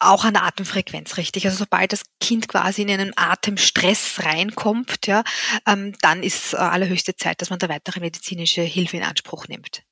Auch 0.00 0.24
an 0.24 0.34
der 0.34 0.42
Atemfrequenz, 0.42 1.16
richtig. 1.16 1.46
Also 1.46 1.58
sobald 1.58 1.92
das 1.92 2.02
Kind 2.20 2.48
quasi 2.48 2.82
in 2.82 2.90
einen 2.90 3.12
Atemstress 3.16 4.24
reinkommt, 4.24 5.06
ja, 5.06 5.22
ähm, 5.64 5.94
dann 6.00 6.24
ist 6.24 6.54
äh, 6.54 6.56
allerhöchste 6.56 7.14
Zeit, 7.14 7.40
dass 7.40 7.50
man 7.50 7.60
da 7.60 7.68
weitere 7.68 8.00
medizinische 8.00 8.62
Hilfe 8.62 8.96
in 8.96 9.04
Anspruch 9.04 9.46
nimmt. 9.46 9.82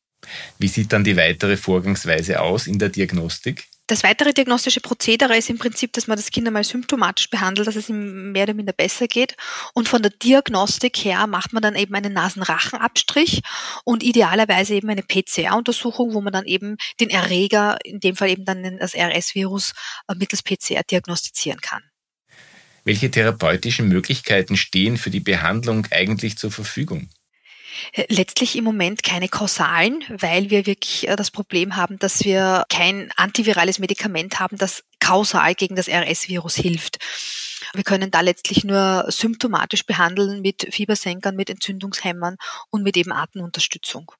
Wie 0.59 0.69
sieht 0.69 0.93
dann 0.93 1.04
die 1.04 1.16
weitere 1.16 1.57
Vorgangsweise 1.57 2.40
aus 2.40 2.66
in 2.66 2.78
der 2.78 2.88
Diagnostik? 2.88 3.69
Das 3.87 4.02
weitere 4.02 4.33
diagnostische 4.33 4.81
Prozedere 4.81 5.37
ist 5.37 5.50
im 5.50 5.59
Prinzip, 5.59 5.93
dass 5.93 6.07
man 6.07 6.16
das 6.16 6.31
Kind 6.31 6.47
einmal 6.47 6.64
symptomatisch 6.64 7.28
behandelt, 7.28 7.69
dass 7.69 7.76
es 7.76 7.90
ihm 7.90 8.33
mehr 8.33 8.45
oder 8.45 8.54
minder 8.54 8.73
besser 8.73 9.09
geht. 9.09 9.37
Und 9.75 9.90
von 9.90 10.00
der 10.00 10.11
Diagnostik 10.11 10.97
her 11.04 11.26
macht 11.26 11.52
man 11.52 11.62
dann 11.62 11.76
eben 11.76 11.95
einen 11.95 12.14
Nasenrachenabstrich 12.14 13.43
und 13.85 14.02
idealerweise 14.02 14.75
eben 14.75 14.88
eine 14.88 15.02
PCR-Untersuchung, 15.02 16.14
wo 16.14 16.23
man 16.23 16.33
dann 16.33 16.47
eben 16.47 16.78
den 16.99 17.11
Erreger, 17.11 17.76
in 17.85 18.00
dem 18.00 18.16
Fall 18.16 18.31
eben 18.31 18.47
dann 18.47 18.78
das 18.78 18.95
RS-Virus, 18.95 19.75
äh, 20.09 20.14
mittels 20.14 20.43
PCR 20.43 20.83
diagnostizieren 20.90 21.61
kann. 21.61 21.83
Welche 22.85 23.11
therapeutischen 23.11 23.88
Möglichkeiten 23.88 24.57
stehen 24.57 24.97
für 24.97 25.11
die 25.11 25.21
Behandlung 25.21 25.87
eigentlich 25.90 26.38
zur 26.38 26.50
Verfügung? 26.50 27.11
Letztlich 28.09 28.57
im 28.57 28.64
Moment 28.64 29.02
keine 29.02 29.28
kausalen, 29.28 30.04
weil 30.09 30.50
wir 30.50 30.66
wirklich 30.66 31.09
äh, 31.09 31.16
das 31.16 31.31
Problem 31.31 31.76
haben, 31.76 31.99
dass 31.99 32.25
wir 32.25 32.64
kein 32.69 33.11
antivirales 33.16 33.78
Medikament 33.78 34.40
haben, 34.40 34.57
das 34.59 34.85
kausal 35.00 35.54
gegen 35.54 35.76
das 35.76 35.88
RS-Virus 35.88 36.57
hilft. 36.57 36.99
Wir 37.75 37.85
können 37.85 38.11
da 38.11 38.21
letztlich 38.21 38.64
nur 38.64 39.07
symptomatisch 39.09 39.85
behandeln 39.85 40.40
mit 40.40 40.66
Fiebersenkern, 40.71 41.37
mit 41.37 41.50
Entzündungshämmern 41.50 42.37
und 42.71 42.83
mit 42.83 42.97
eben 42.97 43.12
Atemunterstützung. 43.12 44.12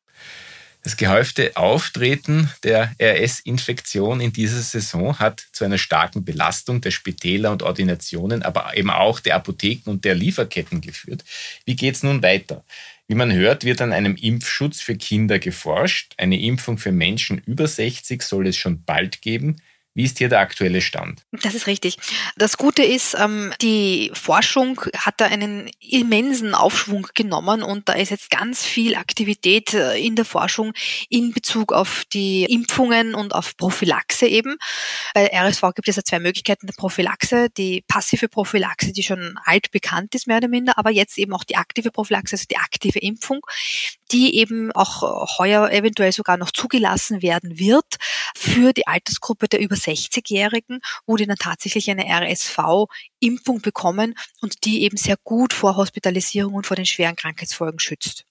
Das 0.85 0.99
gehäufte 0.99 1.57
Auftreten 1.57 2.51
der 2.63 2.95
RS-Infektion 3.01 4.21
in 4.21 4.35
dieser 4.35 4.61
Saison 4.61 5.19
hat 5.19 5.43
zu 5.53 5.65
einer 5.65 5.79
starken 5.79 6.27
Belastung 6.27 6.83
der 6.83 6.91
Spitäler 6.91 7.53
und 7.53 7.63
Ordinationen, 7.63 8.43
aber 8.43 8.77
eben 8.77 8.91
auch 8.91 9.19
der 9.19 9.37
Apotheken 9.37 9.89
und 9.91 10.05
der 10.05 10.15
Lieferketten 10.15 10.83
geführt. 10.83 11.25
Wie 11.65 11.75
geht 11.75 11.95
es 11.95 12.03
nun 12.03 12.23
weiter? 12.23 12.65
Wie 13.07 13.15
man 13.15 13.33
hört, 13.33 13.65
wird 13.65 13.81
an 13.83 13.93
einem 13.93 14.17
Impfschutz 14.17 14.81
für 14.81 14.97
Kinder 14.97 15.39
geforscht. 15.39 16.15
Eine 16.19 16.41
Impfung 16.41 16.79
für 16.79 16.93
Menschen 16.93 17.39
über 17.39 17.67
60 17.67 18.23
soll 18.23 18.47
es 18.47 18.57
schon 18.57 18.85
bald 18.85 19.21
geben. 19.23 19.57
Wie 19.95 20.05
ist 20.05 20.19
hier 20.19 20.29
der 20.29 20.41
aktuelle 20.41 20.81
Stand? 20.81 21.23
Das 21.31 21.55
ist 21.55 21.69
richtig. 21.69 21.99
Das 22.37 22.57
Gute 22.57 22.83
ist, 22.83 23.15
ähm, 23.17 23.53
die 23.63 24.11
Forschung 24.13 24.81
hat 24.97 25.15
da 25.19 25.27
einen 25.27 25.71
immensen 25.79 26.53
Aufschwung 26.55 27.07
genommen 27.15 27.63
und 27.63 27.89
da 27.89 27.93
ist 27.93 28.11
jetzt 28.11 28.29
ganz 28.31 28.65
viel 28.65 28.97
Aktivität 28.97 29.73
äh, 29.73 29.97
in 29.97 30.17
der 30.17 30.25
Forschung 30.25 30.73
in 31.09 31.33
Bezug 31.33 31.73
auf 31.73 32.05
die 32.13 32.45
Impfungen 32.45 33.15
und 33.15 33.37
auf 33.37 33.57
Prophylaxe 33.57 34.27
eben. 34.27 34.57
Bei 35.15 35.31
RSV 35.33 35.63
gibt 35.77 35.89
es 35.89 35.95
ja 35.95 36.03
zwei 36.03 36.19
Möglichkeiten 36.19 36.67
der 36.67 36.75
Prophylaxe. 36.75 37.49
Die 37.57 37.85
passive 37.87 38.29
Prophylaxe, 38.29 38.93
die 38.93 39.05
schon 39.05 39.39
alt 39.45 39.71
bekannt 39.71 40.17
ist, 40.17 40.27
mehr 40.27 40.39
oder 40.39 40.49
minder, 40.49 40.77
aber 40.77 40.91
jetzt 40.91 41.19
eben 41.19 41.33
auch 41.35 41.45
die 41.45 41.57
aktive 41.57 41.93
Prophylaxe, 41.93 42.35
also 42.35 42.47
die 42.51 42.57
aktive 42.57 42.99
Impfung, 42.99 43.43
die 44.13 44.37
eben 44.37 44.73
auch 44.73 45.39
heuer 45.39 45.71
eventuell 45.71 46.13
sogar 46.13 46.37
noch 46.37 46.51
zugelassen 46.51 47.23
werden 47.23 47.59
wird 47.59 47.97
für 48.37 48.73
die 48.73 48.87
Altersgruppe 48.87 49.49
der 49.49 49.61
über 49.61 49.77
60-Jährigen, 49.77 50.81
wo 51.07 51.17
die 51.17 51.27
dann 51.27 51.37
tatsächlich 51.37 51.91
eine 51.91 52.07
RSV-Impfung 52.07 53.61
bekommen 53.63 54.15
und 54.41 54.65
die 54.65 54.83
eben 54.83 54.97
sehr 54.97 55.17
gut 55.23 55.53
vor 55.53 55.77
Hospitalisierung 55.77 56.55
und 56.55 56.67
vor 56.67 56.77
den 56.77 56.87
schweren 56.87 57.17
Krankheitsfolgen 57.17 57.79
schützt. 57.79 58.25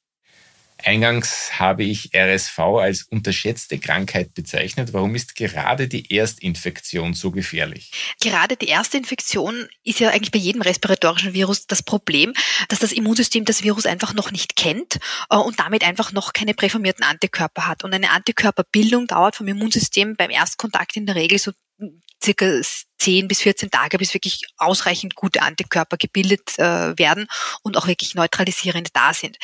Eingangs 0.86 1.60
habe 1.60 1.84
ich 1.84 2.12
RSV 2.16 2.60
als 2.60 3.04
unterschätzte 3.04 3.80
Krankheit 3.80 4.34
bezeichnet. 4.34 4.94
Warum 4.94 5.16
ist 5.16 5.36
gerade 5.36 5.88
die 5.88 6.14
Erstinfektion 6.14 7.14
so 7.14 7.32
gefährlich? 7.32 7.92
Gerade 8.22 8.58
die 8.58 8.68
erste 8.68 8.98
Infektion 8.98 9.68
ist 9.84 10.00
ja 10.00 10.10
eigentlich 10.10 10.32
bei 10.32 10.40
jedem 10.40 10.62
respiratorischen 10.62 11.34
Virus 11.34 11.68
das 11.68 11.84
Problem, 11.84 12.34
dass 12.70 12.80
das 12.80 12.92
Immunsystem 12.92 13.46
das 13.46 13.64
Virus 13.64 13.86
einfach 13.86 14.14
noch 14.14 14.32
nicht 14.32 14.56
kennt 14.56 15.00
äh, 15.30 15.38
und 15.38 15.60
damit 15.60 15.84
einfach 15.84 16.12
noch 16.12 16.34
keine 16.34 16.54
präformierten 16.54 17.04
Antikörper 17.04 17.68
hat. 17.68 17.84
Und 17.84 17.94
eine 17.94 18.12
Antikörperbildung 18.12 19.08
dauert 19.08 19.36
vom 19.36 19.48
Immunsystem 19.48 20.16
beim 20.16 20.30
Erstkontakt 20.30 20.96
in 20.96 21.06
der 21.06 21.16
Regel 21.16 21.40
so 21.40 21.52
circa 22.24 22.46
10 23.04 23.28
bis 23.28 23.42
14 23.42 23.70
Tage, 23.70 23.98
bis 23.98 24.14
wirklich 24.14 24.44
ausreichend 24.58 25.16
gute 25.16 25.42
Antikörper 25.42 25.98
gebildet 25.98 26.58
äh, 26.58 26.98
werden 26.98 27.28
und 27.62 27.76
auch 27.76 27.88
wirklich 27.88 28.16
neutralisierend 28.16 28.90
da 28.94 29.14
sind. 29.14 29.38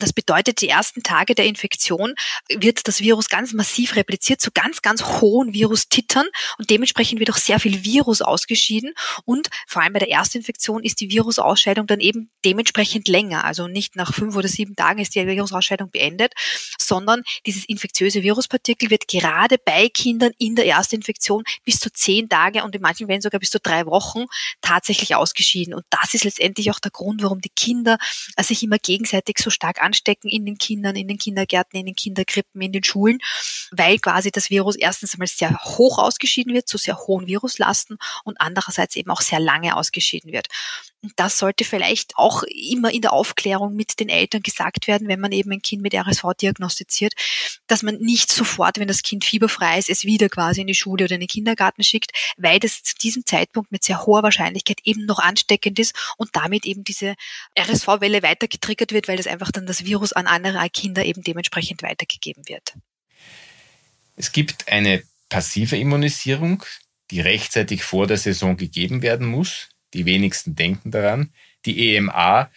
Das 0.00 0.12
bedeutet, 0.12 0.60
die 0.60 0.68
ersten 0.68 1.04
Tage 1.04 1.36
der 1.36 1.46
Infektion 1.46 2.14
wird 2.48 2.88
das 2.88 3.00
Virus 3.00 3.28
ganz 3.28 3.52
massiv 3.52 3.94
repliziert 3.94 4.40
zu 4.40 4.50
ganz, 4.52 4.82
ganz 4.82 5.04
hohen 5.04 5.54
Virustitern 5.54 6.26
und 6.58 6.70
dementsprechend 6.70 7.20
wird 7.20 7.30
auch 7.30 7.36
sehr 7.36 7.60
viel 7.60 7.84
Virus 7.84 8.20
ausgeschieden 8.20 8.94
und 9.24 9.48
vor 9.68 9.82
allem 9.82 9.92
bei 9.92 10.00
der 10.00 10.10
Erstinfektion 10.10 10.82
ist 10.82 11.00
die 11.00 11.10
Virusausscheidung 11.10 11.86
dann 11.86 12.00
eben 12.00 12.32
dementsprechend 12.44 13.06
länger. 13.06 13.44
Also 13.44 13.68
nicht 13.68 13.94
nach 13.94 14.12
fünf 14.12 14.34
oder 14.34 14.48
sieben 14.48 14.74
Tagen 14.74 15.00
ist 15.00 15.14
die 15.14 15.24
Virusausscheidung 15.24 15.90
beendet, 15.90 16.32
sondern 16.78 17.22
dieses 17.46 17.64
infektiöse 17.64 18.24
Viruspartikel 18.24 18.90
wird 18.90 19.06
gerade 19.06 19.56
bei 19.64 19.88
Kindern 19.88 20.32
in 20.38 20.56
der 20.56 20.66
Erstinfektion 20.66 21.44
bis 21.64 21.78
zu 21.78 21.92
zehn 21.92 22.28
Tage 22.28 22.64
und 22.64 22.74
in 22.74 22.82
manchen 22.82 23.03
Fällen 23.06 23.20
sogar 23.20 23.40
bis 23.40 23.50
zu 23.50 23.60
drei 23.60 23.86
Wochen 23.86 24.24
tatsächlich 24.60 25.14
ausgeschieden. 25.14 25.74
Und 25.74 25.84
das 25.90 26.14
ist 26.14 26.24
letztendlich 26.24 26.70
auch 26.70 26.78
der 26.78 26.90
Grund, 26.90 27.22
warum 27.22 27.40
die 27.40 27.50
Kinder 27.50 27.98
äh, 28.36 28.42
sich 28.42 28.62
immer 28.62 28.78
gegenseitig 28.78 29.38
so 29.38 29.50
stark 29.50 29.82
anstecken 29.82 30.28
in 30.28 30.44
den 30.46 30.58
Kindern, 30.58 30.96
in 30.96 31.08
den 31.08 31.18
Kindergärten, 31.18 31.78
in 31.78 31.86
den 31.86 31.96
Kinderkrippen, 31.96 32.60
in 32.60 32.72
den 32.72 32.84
Schulen, 32.84 33.18
weil 33.70 33.98
quasi 33.98 34.30
das 34.30 34.50
Virus 34.50 34.76
erstens 34.76 35.14
einmal 35.14 35.28
sehr 35.28 35.58
hoch 35.64 35.98
ausgeschieden 35.98 36.54
wird, 36.54 36.68
zu 36.68 36.78
sehr 36.78 36.98
hohen 36.98 37.26
Viruslasten 37.26 37.98
und 38.24 38.40
andererseits 38.40 38.96
eben 38.96 39.10
auch 39.10 39.20
sehr 39.20 39.40
lange 39.40 39.76
ausgeschieden 39.76 40.32
wird. 40.32 40.48
Und 41.04 41.12
das 41.16 41.38
sollte 41.38 41.64
vielleicht 41.64 42.16
auch 42.16 42.44
immer 42.44 42.90
in 42.90 43.02
der 43.02 43.12
Aufklärung 43.12 43.74
mit 43.74 44.00
den 44.00 44.08
Eltern 44.08 44.42
gesagt 44.42 44.86
werden, 44.86 45.06
wenn 45.06 45.20
man 45.20 45.32
eben 45.32 45.52
ein 45.52 45.60
Kind 45.60 45.82
mit 45.82 45.92
RSV 45.92 46.24
diagnostiziert, 46.40 47.12
dass 47.66 47.82
man 47.82 47.96
nicht 47.98 48.32
sofort, 48.32 48.78
wenn 48.78 48.88
das 48.88 49.02
Kind 49.02 49.22
fieberfrei 49.22 49.78
ist, 49.78 49.90
es 49.90 50.04
wieder 50.04 50.30
quasi 50.30 50.62
in 50.62 50.66
die 50.66 50.74
Schule 50.74 51.04
oder 51.04 51.16
in 51.16 51.20
den 51.20 51.28
Kindergarten 51.28 51.82
schickt, 51.82 52.12
weil 52.38 52.58
das 52.58 52.93
zu 52.94 52.98
diesem 53.02 53.26
Zeitpunkt 53.26 53.72
mit 53.72 53.84
sehr 53.84 54.06
hoher 54.06 54.22
Wahrscheinlichkeit 54.22 54.78
eben 54.84 55.06
noch 55.06 55.18
ansteckend 55.18 55.78
ist 55.78 55.94
und 56.16 56.30
damit 56.32 56.64
eben 56.64 56.84
diese 56.84 57.14
RSV-Welle 57.58 58.22
weiter 58.22 58.48
getriggert 58.48 58.92
wird, 58.92 59.08
weil 59.08 59.16
das 59.16 59.26
einfach 59.26 59.50
dann 59.50 59.66
das 59.66 59.84
Virus 59.84 60.12
an 60.12 60.26
andere 60.26 60.68
Kinder 60.70 61.04
eben 61.04 61.22
dementsprechend 61.22 61.82
weitergegeben 61.82 62.48
wird. 62.48 62.74
Es 64.16 64.32
gibt 64.32 64.68
eine 64.68 65.02
passive 65.28 65.76
Immunisierung, 65.76 66.64
die 67.10 67.20
rechtzeitig 67.20 67.82
vor 67.82 68.06
der 68.06 68.16
Saison 68.16 68.56
gegeben 68.56 69.02
werden 69.02 69.26
muss 69.26 69.68
die 69.94 70.04
wenigsten 70.04 70.54
denken 70.54 70.90
daran. 70.90 71.30
Die 71.64 71.94
EMA, 71.94 72.50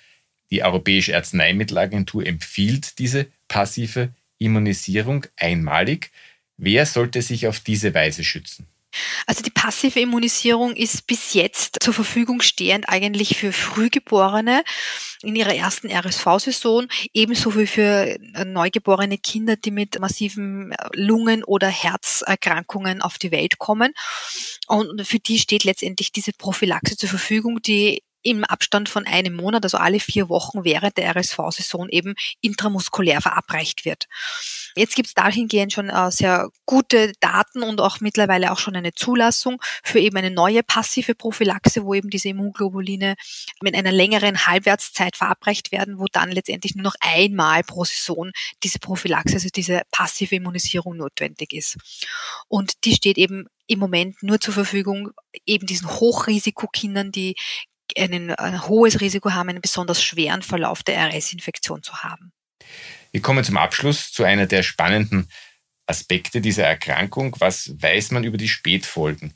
die 0.52 0.64
Europäische 0.64 1.16
Arzneimittelagentur, 1.16 2.26
empfiehlt 2.26 3.00
diese 3.00 3.28
passive 3.48 4.10
Immunisierung 4.40 5.26
einmalig. 5.38 6.12
Wer 6.58 6.86
sollte 6.86 7.22
sich 7.22 7.48
auf 7.48 7.60
diese 7.60 7.94
Weise 7.94 8.24
schützen? 8.24 8.68
Also 9.26 9.44
die 9.44 9.52
passive 9.52 10.00
Immunisierung 10.00 10.76
ist 10.76 11.08
bis 11.08 11.34
jetzt 11.34 11.78
zur 11.82 11.94
Verfügung 11.94 12.42
stehend 12.42 12.90
eigentlich 12.90 13.38
für 13.38 13.52
Frühgeborene 13.52 14.64
in 15.22 15.36
ihrer 15.36 15.56
ersten 15.56 15.90
RSV-Saison, 15.90 16.88
ebenso 17.14 17.56
wie 17.56 17.68
für 17.68 18.18
neugeborene 18.46 19.18
Kinder, 19.18 19.56
die 19.56 19.72
mit 19.72 20.00
massiven 20.00 20.74
Lungen- 20.94 21.44
oder 21.44 21.68
Herzerkrankungen 21.68 23.02
auf 23.02 23.18
die 23.18 23.32
Welt 23.32 23.58
kommen. 23.58 23.94
Und 24.68 25.06
für 25.06 25.20
die 25.20 25.40
steht 25.40 25.64
letztendlich 25.64 26.12
diese 26.12 26.34
Prophylaxe 26.34 26.96
zur 26.98 27.10
Verfügung, 27.10 27.62
die 27.62 28.04
im 28.22 28.44
Abstand 28.44 28.90
von 28.90 29.06
einem 29.06 29.36
Monat, 29.36 29.64
also 29.64 29.78
alle 29.78 30.00
vier 30.00 30.30
Wochen 30.30 30.64
während 30.64 30.98
der 30.98 31.16
RSV-Saison 31.16 31.90
eben 31.90 32.16
intramuskulär 32.42 33.22
verabreicht 33.22 33.86
wird. 33.86 34.08
Jetzt 34.76 34.96
gibt 34.96 35.08
es 35.08 35.14
dahingehend 35.14 35.74
schon 35.74 35.90
äh, 35.90 36.12
sehr 36.12 36.50
gute 36.66 37.14
Daten 37.20 37.64
und 37.64 37.82
auch 37.82 38.00
mittlerweile 38.00 38.52
auch 38.52 38.60
schon 38.60 38.76
eine 38.76 38.94
Zulassung 38.94 39.62
für 39.84 40.00
eben 40.00 40.18
eine 40.18 40.32
neue 40.32 40.64
passive 40.64 41.16
Prophylaxe, 41.16 41.84
wo 41.84 41.94
eben 41.94 42.10
diese 42.10 42.30
Immunglobuline 42.30 43.16
mit 43.62 43.76
einer 43.76 43.92
längeren 43.92 44.46
Halbwertszeit 44.46 45.16
verabreicht 45.16 45.72
werden, 45.72 46.00
wo 46.00 46.06
dann 46.12 46.32
letztendlich 46.32 46.76
nur 46.76 46.84
noch 46.84 46.96
einmal 47.00 47.64
pro 47.64 47.86
Saison 47.86 48.32
diese 48.64 48.80
Prophylaxe, 48.80 49.36
also 49.36 49.50
diese 49.54 49.82
passive 49.92 50.36
Immunisierung 50.36 50.98
notwendig 50.98 51.54
ist. 51.54 51.78
Und 52.48 52.86
die 52.86 52.94
steht 52.94 53.18
eben 53.18 53.48
im 53.68 53.80
Moment 53.80 54.24
nur 54.24 54.40
zur 54.40 54.54
Verfügung 54.54 55.12
eben 55.46 55.68
diesen 55.68 55.90
Hochrisikokindern, 55.90 57.12
die 57.12 57.36
einen, 57.98 58.32
ein 58.32 58.68
hohes 58.68 59.02
Risiko 59.02 59.32
haben, 59.32 59.50
einen 59.50 59.62
besonders 59.62 60.04
schweren 60.04 60.42
Verlauf 60.42 60.84
der 60.84 60.98
RS-Infektion 61.10 61.84
zu 61.84 62.04
haben. 62.04 62.32
Wir 63.12 63.22
kommen 63.22 63.44
zum 63.44 63.58
Abschluss 63.58 64.12
zu 64.12 64.24
einer 64.24 64.46
der 64.46 64.64
spannenden 64.64 65.28
Aspekte 65.86 66.42
dieser 66.42 66.66
Erkrankung. 66.66 67.36
Was 67.40 67.82
weiß 67.82 68.12
man 68.12 68.24
über 68.24 68.38
die 68.38 68.50
Spätfolgen? 68.50 69.34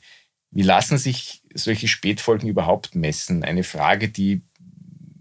Wie 0.51 0.63
lassen 0.63 0.97
sich 0.97 1.41
solche 1.53 1.87
Spätfolgen 1.87 2.49
überhaupt 2.49 2.93
messen? 2.93 3.43
Eine 3.43 3.63
Frage, 3.63 4.09
die, 4.09 4.41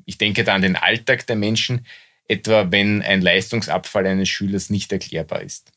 ich 0.04 0.18
denke 0.18 0.42
da 0.44 0.54
an 0.54 0.62
den 0.62 0.76
Alltag 0.76 1.26
der 1.26 1.36
Menschen, 1.36 1.86
etwa 2.26 2.70
wenn 2.70 3.02
ein 3.02 3.22
Leistungsabfall 3.22 4.06
eines 4.06 4.28
Schülers 4.28 4.70
nicht 4.70 4.92
erklärbar 4.92 5.42
ist. 5.42 5.72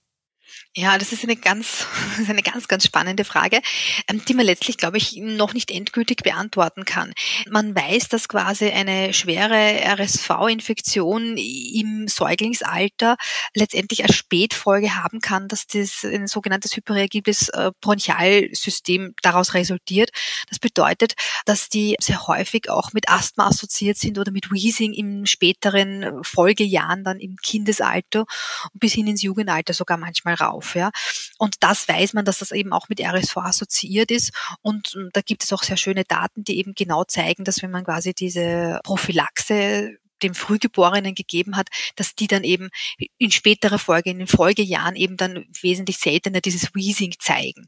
Ja, 0.76 0.98
das 0.98 1.12
ist 1.12 1.24
eine 1.24 1.36
ganz, 1.36 1.86
ist 2.20 2.30
eine 2.30 2.42
ganz, 2.42 2.68
ganz 2.68 2.84
spannende 2.86 3.26
Frage, 3.26 3.62
ähm, 4.08 4.26
die 4.26 4.34
man 4.34 4.46
letztlich, 4.46 4.78
glaube 4.78 4.98
ich, 4.98 5.16
noch 5.18 5.54
nicht 5.54 5.70
endgültig 5.70 6.24
beantworten 6.24 6.84
kann. 6.84 7.14
Man 7.48 7.76
weiß, 7.76 8.10
dass 8.10 8.28
quasi 8.28 8.70
eine 8.70 9.14
schwere 9.14 9.56
RSV-Infektion 9.56 11.38
im 11.38 12.08
Säuglingsalter 12.08 13.18
letztendlich 13.54 14.04
als 14.04 14.16
Spätfolge 14.16 14.96
haben 14.96 15.20
kann, 15.20 15.48
dass 15.48 15.68
das 15.68 16.04
ein 16.04 16.26
sogenanntes 16.26 16.76
hyperreagibles 16.76 17.50
äh, 17.50 17.72
Bronchialsystem 17.80 19.14
daraus 19.22 19.54
resultiert. 19.54 20.10
Das 20.50 20.58
bedeutet, 20.58 21.14
dass 21.46 21.70
die 21.70 21.96
sehr 22.00 22.26
häufig 22.26 22.72
auch 22.72 22.94
mit 22.94 23.10
Asthma 23.10 23.48
assoziiert 23.48 23.98
sind 23.98 24.18
oder 24.18 24.32
mit 24.32 24.50
Wheezing 24.52 24.94
im 24.94 25.28
späteren 25.28 26.24
Folgejahren 26.24 27.04
dann 27.04 27.20
im 27.20 27.36
Kindesalter 27.38 28.26
bis 28.74 28.94
hin 28.94 29.06
ins 29.06 29.22
Jugendalter 29.22 29.74
sogar 29.74 29.98
manchmal 29.98 30.34
rauf 30.44 30.64
auf. 30.64 30.76
Ja. 30.76 30.92
Und 31.38 31.58
das 31.62 31.88
weiß 31.88 32.14
man, 32.14 32.26
dass 32.26 32.40
das 32.40 32.52
eben 32.52 32.74
auch 32.74 32.90
mit 32.90 33.00
RSV 33.00 33.38
assoziiert 33.38 34.12
ist. 34.12 34.32
Und 34.62 34.98
da 35.14 35.22
gibt 35.22 35.44
es 35.44 35.54
auch 35.54 35.64
sehr 35.64 35.78
schöne 35.78 36.04
Daten, 36.06 36.44
die 36.44 36.58
eben 36.58 36.74
genau 36.76 37.04
zeigen, 37.04 37.44
dass 37.44 37.62
wenn 37.62 37.72
man 37.72 37.84
quasi 37.84 38.14
diese 38.14 38.80
Prophylaxe 38.84 39.98
dem 40.22 40.36
Frühgeborenen 40.36 41.16
gegeben 41.16 41.58
hat, 41.58 41.68
dass 41.98 42.16
die 42.16 42.28
dann 42.28 42.46
eben 42.46 42.70
in 43.18 43.30
späterer 43.30 43.78
Folge, 43.78 44.10
in 44.10 44.20
den 44.20 44.28
Folgejahren 44.28 44.96
eben 44.96 45.18
dann 45.18 45.46
wesentlich 45.62 45.98
seltener 45.98 46.40
dieses 46.40 46.74
Wheezing 46.74 47.16
zeigen. 47.20 47.68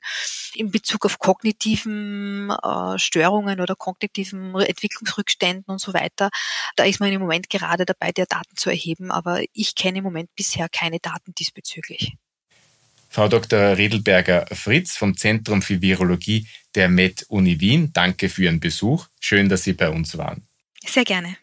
In 0.54 0.72
Bezug 0.72 1.06
auf 1.06 1.20
kognitiven 1.20 2.50
äh, 2.50 2.98
Störungen 2.98 3.60
oder 3.60 3.76
kognitiven 3.76 4.56
Entwicklungsrückständen 4.56 5.66
und 5.68 5.82
so 5.82 5.94
weiter, 5.94 6.30
da 6.78 6.86
ist 6.86 7.02
man 7.02 7.12
im 7.12 7.20
Moment 7.20 7.50
gerade 7.50 7.86
dabei, 7.86 8.14
der 8.14 8.26
Daten 8.26 8.56
zu 8.56 8.70
erheben, 8.70 9.12
aber 9.12 9.42
ich 9.52 9.76
kenne 9.76 9.98
im 9.98 10.06
Moment 10.06 10.34
bisher 10.36 10.70
keine 10.70 11.00
Daten 11.00 11.34
diesbezüglich. 11.36 12.16
Frau 13.16 13.30
Dr. 13.30 13.78
Redelberger-Fritz 13.78 14.98
vom 14.98 15.16
Zentrum 15.16 15.62
für 15.62 15.82
Virologie 15.82 16.50
der 16.76 16.90
Med 16.90 17.24
Uni 17.30 17.62
Wien, 17.62 17.94
danke 17.94 18.28
für 18.28 18.44
Ihren 18.44 18.60
Besuch. 18.60 19.08
Schön, 19.22 19.48
dass 19.48 19.64
Sie 19.64 19.72
bei 19.72 19.88
uns 19.88 20.18
waren. 20.18 20.46
Sehr 20.86 21.06
gerne. 21.06 21.38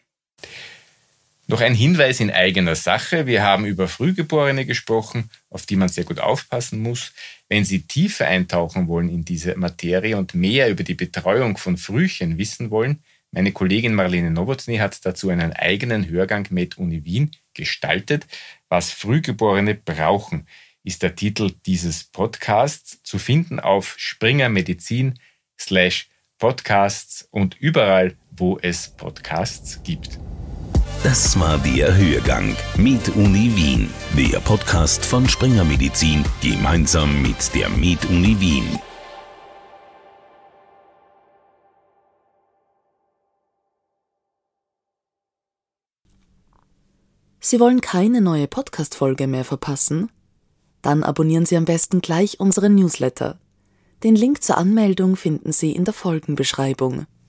Noch 1.47 1.61
ein 1.61 1.73
Hinweis 1.73 2.19
in 2.19 2.29
eigener 2.29 2.75
Sache. 2.75 3.25
Wir 3.25 3.41
haben 3.41 3.65
über 3.65 3.87
Frühgeborene 3.87 4.67
gesprochen, 4.67 5.31
auf 5.49 5.65
die 5.65 5.75
man 5.75 5.89
sehr 5.89 6.03
gut 6.03 6.19
aufpassen 6.19 6.79
muss. 6.79 7.11
Wenn 7.49 7.65
Sie 7.65 7.81
tiefer 7.87 8.27
eintauchen 8.27 8.87
wollen 8.87 9.09
in 9.09 9.25
diese 9.25 9.55
Materie 9.55 10.15
und 10.15 10.35
mehr 10.35 10.69
über 10.69 10.83
die 10.83 10.93
Betreuung 10.93 11.57
von 11.57 11.77
Frühchen 11.77 12.37
wissen 12.37 12.69
wollen, 12.69 13.01
meine 13.31 13.51
Kollegin 13.51 13.95
Marlene 13.95 14.29
Nowotny 14.29 14.77
hat 14.77 15.03
dazu 15.07 15.29
einen 15.29 15.53
eigenen 15.53 16.07
Hörgang 16.07 16.45
Med 16.51 16.77
Uni 16.77 17.03
Wien 17.03 17.31
gestaltet, 17.55 18.27
was 18.69 18.91
Frühgeborene 18.91 19.73
brauchen 19.73 20.45
ist 20.83 21.01
der 21.01 21.15
Titel 21.15 21.51
dieses 21.65 22.03
Podcasts 22.03 23.01
zu 23.03 23.17
finden 23.17 23.59
auf 23.59 23.95
Springer 23.97 24.49
Medizin 24.49 25.19
slash 25.59 26.09
Podcasts 26.37 27.27
und 27.31 27.55
überall, 27.59 28.17
wo 28.31 28.57
es 28.61 28.89
Podcasts 28.89 29.81
gibt. 29.83 30.19
Das 31.03 31.39
war 31.39 31.57
der 31.59 31.95
Hörgang 31.95 32.55
mit 32.77 33.09
Uni 33.15 33.51
Wien, 33.55 33.89
der 34.17 34.39
Podcast 34.39 35.05
von 35.05 35.27
Springer 35.27 35.63
Medizin 35.63 36.23
gemeinsam 36.41 37.21
mit 37.21 37.53
der 37.55 37.69
Med 37.69 38.03
Uni 38.05 38.39
Wien. 38.39 38.79
Sie 47.39 47.59
wollen 47.59 47.81
keine 47.81 48.21
neue 48.21 48.47
Podcast-Folge 48.47 49.27
mehr 49.27 49.43
verpassen? 49.43 50.09
Dann 50.83 51.03
abonnieren 51.03 51.47
Sie 51.47 51.57
am 51.57 51.65
besten 51.65 52.01
gleich 52.01 52.39
unseren 52.39 52.75
Newsletter. 52.75 53.39
Den 54.03 54.15
Link 54.15 54.43
zur 54.43 54.57
Anmeldung 54.57 55.15
finden 55.15 55.51
Sie 55.51 55.71
in 55.71 55.85
der 55.85 55.93
Folgenbeschreibung. 55.93 57.07